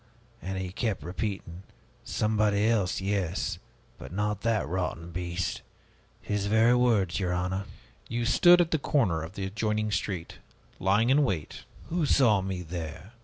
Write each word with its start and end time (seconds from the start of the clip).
And 0.41 0.57
he 0.57 0.71
kept 0.71 1.03
repeating, 1.03 1.61
'Somebody 2.03 2.67
else, 2.67 3.01
yes, 3.01 3.59
but 3.99 4.11
not 4.11 4.41
that 4.41 4.67
rotten 4.67 5.11
beast!' 5.11 5.61
His 6.23 6.47
very 6.47 6.73
words, 6.73 7.19
your 7.19 7.33
honor." 7.33 7.65
"You 8.09 8.25
stood 8.25 8.61
at 8.61 8.71
the 8.71 8.79
corner 8.79 9.21
of 9.21 9.33
the 9.33 9.45
adjoining 9.45 9.91
street, 9.91 10.39
lying 10.79 11.11
in 11.11 11.23
wait." 11.23 11.65
"Who 11.89 12.07
saw 12.07 12.41
me 12.41 12.63
there? 12.63 13.11